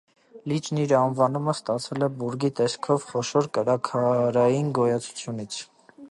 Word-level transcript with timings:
Լիճն 0.51 0.77
իր 0.83 0.91
անվանումը 0.99 1.53
ստացել 1.57 2.05
է 2.07 2.07
բուրգի 2.21 2.49
տեսքով 2.59 3.05
խոշոր 3.11 3.49
կրաքարային 3.57 4.71
գոյացությունից։ 4.79 5.59